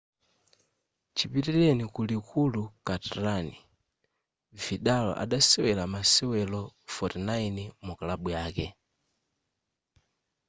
chipitileni 1.15 1.83
ku 1.93 2.01
likulu 2.09 2.63
catalan 2.87 3.47
vidal 4.63 5.07
adasewera 5.23 5.83
masewero 5.95 6.61
49 6.95 7.71
mukalabu 7.85 8.27
yake 8.37 8.65